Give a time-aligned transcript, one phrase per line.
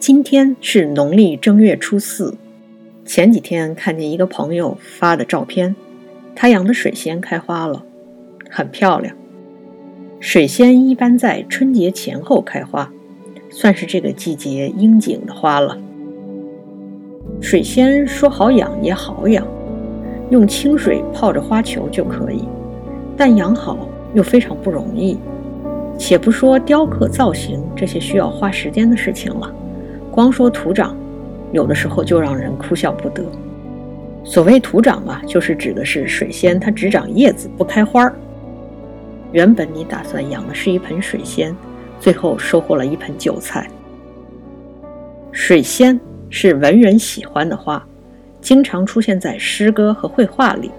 [0.00, 2.34] 今天是农历正月初四。
[3.04, 5.76] 前几天看见一个朋友发的照片，
[6.34, 7.84] 他养的水仙开花了，
[8.48, 9.14] 很漂亮。
[10.18, 12.90] 水仙一般在春节前后开花，
[13.50, 15.76] 算是这个季节应景的花了。
[17.42, 19.46] 水仙说好养也好养，
[20.30, 22.48] 用清水泡着花球就可以，
[23.18, 25.18] 但养好又非常不容易。
[25.98, 29.54] 且不说雕刻造型这些需要花时间的事情了，
[30.20, 30.94] 光说土长，
[31.50, 33.24] 有的时候就让人哭笑不得。
[34.22, 38.14] 所谓土长嘛，就是指的是水仙它只长叶子不开花儿。
[39.32, 41.56] 原本你打算养的是一盆水仙，
[41.98, 43.66] 最后收获了一盆韭菜。
[45.32, 47.82] 水仙是文人喜欢的花，
[48.42, 50.70] 经常出现在诗歌和绘画里。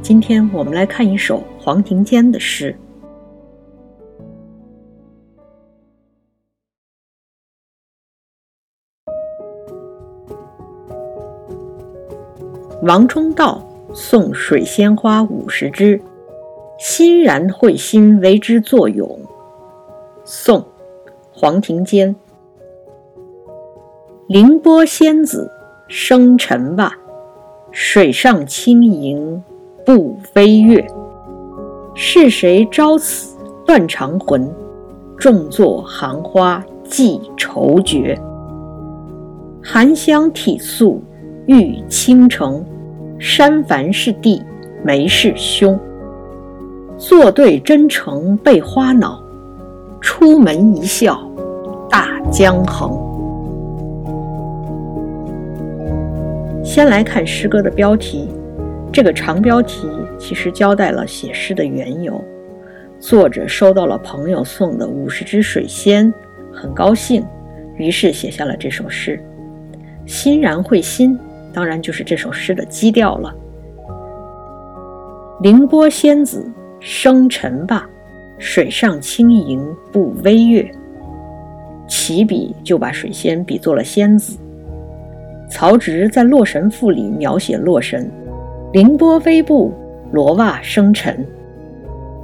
[0.00, 2.72] 今天我们来看一首黄庭坚的诗。
[12.82, 13.60] 王充道
[13.92, 16.00] 送水仙花五十枝，
[16.78, 19.18] 欣然会心为之作咏。
[20.22, 20.60] 宋·
[21.32, 22.14] 黄庭坚。
[24.28, 25.50] 凌波仙子
[25.88, 26.96] 生辰吧，
[27.72, 29.42] 水上轻盈
[29.84, 30.86] 不飞跃。
[31.96, 34.48] 是谁朝此断肠魂？
[35.16, 38.16] 重作行花寄愁绝。
[39.60, 41.02] 含香体素。
[41.48, 42.62] 玉倾城，
[43.18, 44.42] 山凡是地，
[44.84, 45.80] 没是兄。
[46.98, 49.18] 作对真诚被花恼，
[49.98, 51.26] 出门一笑
[51.88, 52.92] 大江横。
[56.62, 58.28] 先来看诗歌的标题，
[58.92, 62.22] 这个长标题其实交代了写诗的缘由。
[63.00, 66.12] 作者收到了朋友送的五十支水仙，
[66.52, 67.24] 很高兴，
[67.78, 69.18] 于是写下了这首诗。
[70.04, 71.18] 欣然会心。
[71.58, 73.34] 当然就是这首诗的基调了。
[75.40, 76.48] 凌波仙子
[76.78, 77.84] 生辰吧，
[78.38, 80.70] 水上轻盈不微跃。
[81.88, 84.38] 起笔就把水仙比作了仙子。
[85.50, 88.08] 曹植在《洛神赋》里描写洛神：
[88.72, 89.74] 凌波微步，
[90.12, 91.26] 罗袜生尘。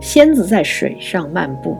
[0.00, 1.76] 仙子在水上漫步，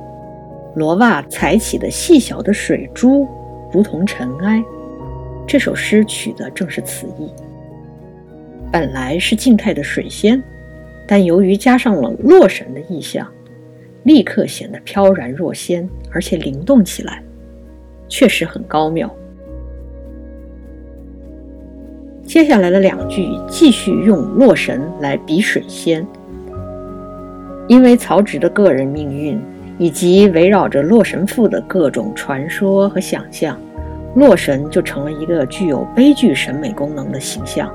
[0.75, 3.29] 罗袜踩起的细小的水珠，
[3.71, 4.61] 如同尘埃。
[5.47, 7.31] 这首诗取的正是此意。
[8.75, 10.43] 本来是静态的水仙，
[11.07, 13.25] 但由于加上了洛神的意象，
[14.03, 17.23] 立刻显得飘然若仙，而且灵动起来，
[18.09, 19.09] 确实很高妙。
[22.25, 26.05] 接下来的两句继续用洛神来比水仙，
[27.69, 29.41] 因为曹植的个人命运
[29.79, 33.57] 以及围绕着《洛神赋》的各种传说和想象。
[34.17, 37.73] 洛神就成了一个具有悲剧审美功能的形象。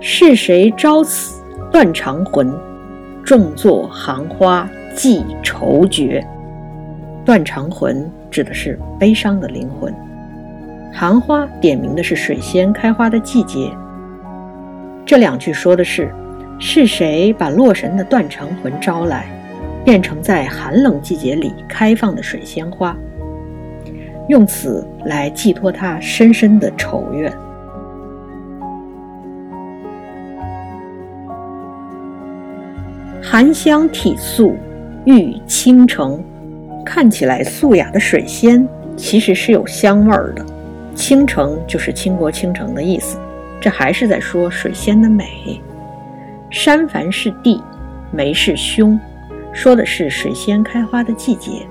[0.00, 1.42] 是谁朝此
[1.72, 2.52] 断肠魂？
[3.24, 6.24] 众作行花寄愁绝。
[7.24, 9.92] 断肠魂指的是悲伤的灵魂。
[10.92, 13.70] 行花点明的是水仙开花的季节。
[15.04, 16.12] 这两句说的是，
[16.58, 19.26] 是谁把洛神的断肠魂招来，
[19.84, 22.96] 变成在寒冷季节里开放的水仙花？
[24.28, 27.32] 用此来寄托他深深的愁怨。
[33.36, 34.56] 含香体素，
[35.04, 36.24] 玉倾城。
[36.86, 38.66] 看起来素雅的水仙，
[38.96, 40.42] 其实是有香味儿的。
[40.94, 43.18] 倾城就是倾国倾城的意思，
[43.60, 45.60] 这还是在说水仙的美。
[46.50, 47.62] 山凡是地，
[48.10, 48.98] 梅是兄，
[49.52, 51.66] 说的是水仙开花的季节，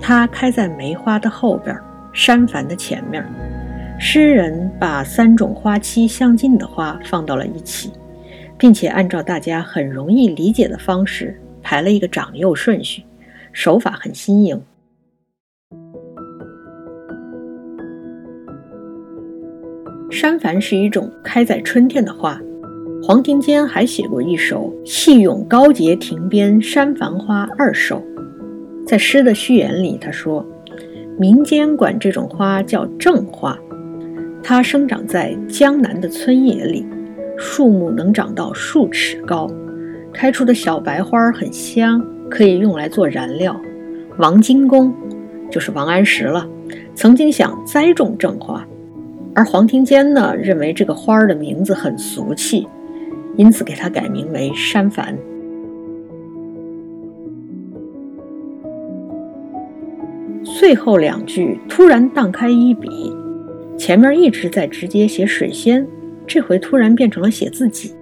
[0.00, 1.76] 它开在梅花的后边。
[2.12, 3.26] 山凡的前面，
[3.98, 7.92] 诗人把三种花期相近的花放到了一起，
[8.60, 13.02] 并且按照大家很容易理解的方式排了一个长幼顺序，
[13.54, 14.60] 手法很新颖。
[20.10, 22.38] 山矾是一种开在春天的花，
[23.02, 28.02] 黄庭坚还写过一首《戏咏高洁亭边山矾花二首》，
[28.86, 30.46] 在诗的序言里，他说。
[31.18, 33.58] 民间管这种花叫正花，
[34.42, 36.86] 它生长在江南的村野里，
[37.42, 39.50] 树木能长到数尺高，
[40.12, 43.58] 开出的小白花很香，可以用来做燃料。
[44.18, 44.94] 王荆公
[45.50, 46.46] 就是王安石了，
[46.94, 48.62] 曾经想栽种正花，
[49.34, 52.68] 而黄庭坚呢认为这个花儿的名字很俗气，
[53.36, 55.14] 因此给它改名为山矾。
[60.44, 63.16] 最后两句突然荡开一笔，
[63.78, 65.86] 前面一直在直接写水仙，
[66.32, 67.92] 这回突然变成了写自己。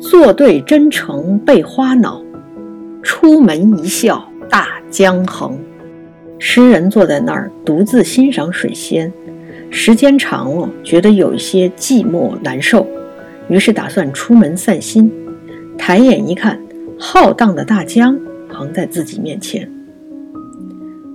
[0.00, 2.20] 坐对真诚被花恼，
[3.00, 5.56] 出门一笑大江横。
[6.40, 9.10] 诗人坐在那儿独自欣赏水仙，
[9.70, 12.84] 时间长了，觉得有一些寂寞难受，
[13.48, 15.10] 于是打算出门散心。
[15.78, 16.60] 抬眼一看，
[16.98, 18.18] 浩荡的大江
[18.48, 19.70] 横在自己面前。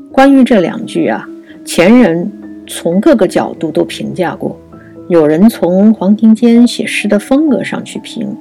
[0.10, 1.28] 关于这两句啊，
[1.66, 2.32] 前人
[2.66, 4.58] 从各个角度都评价过，
[5.10, 8.38] 有人从黄庭坚写诗的风格上去评。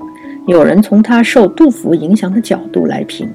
[0.46, 3.26] 有人从他受杜甫影响的角度来评，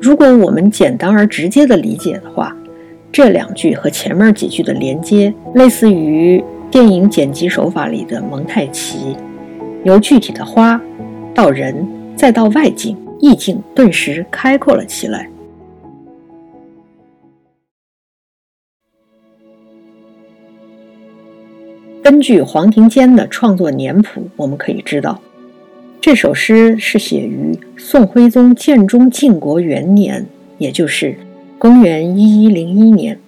[0.00, 2.56] 如果我们简单而直接的理解的话，
[3.12, 9.16] 这两句和前面几句的连接，类似于电影剪辑手法里的蒙太奇，
[9.84, 10.80] 由具体的花
[11.32, 11.86] 到人，
[12.16, 15.28] 再到外景，意境顿时开阔了起来。
[22.06, 25.20] 根据黄庭坚的创作年谱，我们可以知道。
[26.00, 30.24] 这首诗是写于宋徽宗建中靖国元年，
[30.56, 31.16] 也就是
[31.58, 33.18] 公元一一零一年。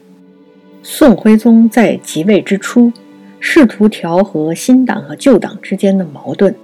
[0.84, 2.92] 宋徽宗在即位之初，
[3.40, 6.54] 试图调和新党和旧党之间的矛盾。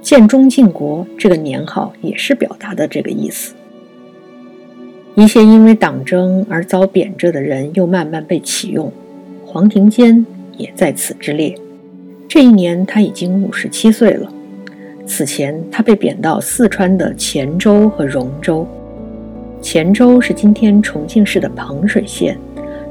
[0.00, 3.52] 建中靖国这个年号也是表达的这个意思。
[5.16, 8.92] 一些因为党争而遭贬谪的人又慢慢被启用，
[9.44, 10.24] 黄庭坚
[10.56, 11.54] 也在此之列。
[12.28, 14.32] 这一年他已经五十七岁了。
[15.04, 18.66] 此前，他被贬到四川的黔州和荣州。
[19.60, 22.38] 黔州是今天重庆市的彭水县，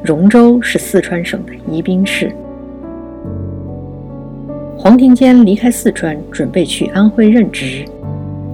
[0.04, 2.32] 荣州是四川省的宜宾市。
[4.78, 7.86] 黄庭坚离开四川，准备去安徽任职，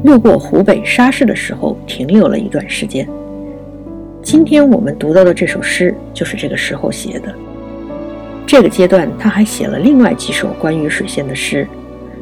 [0.04, 3.08] 路过湖北沙市的时候，停留了一段时间。
[4.22, 7.34] 今天我们读到的这首诗就是这个时候写的。
[8.48, 11.68] 这个阶段，他还写了另外几首关于水仙的诗，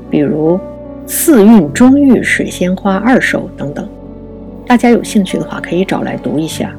[0.10, 0.60] 比如。
[1.08, 3.88] 四韵中玉水仙花二首等等，
[4.66, 6.74] 大家有兴趣的话可以找来读一下。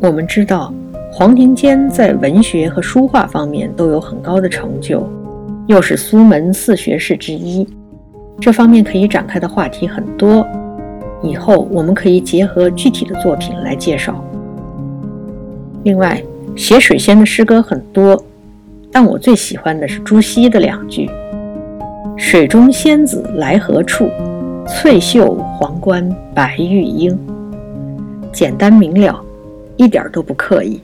[0.00, 0.74] 我们知道，
[1.12, 5.08] 黄庭坚在文学和书画方面都有很高的成就，
[5.68, 7.64] 又是苏门四学士之一，
[8.40, 10.44] 这方面可以展开的话题很多。
[11.22, 14.14] 以后我们可以结合具体的作品来介绍。
[15.84, 16.22] 另外，
[16.56, 18.22] 写水仙的诗歌很多，
[18.90, 21.08] 但我最喜欢的是朱熹的两句
[22.16, 24.08] ：“水中仙子来何处？
[24.66, 27.16] 翠袖黄冠白玉英。”
[28.32, 29.18] 简单明了，
[29.76, 30.80] 一点都不刻意。